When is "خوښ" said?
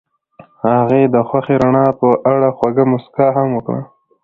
1.27-1.47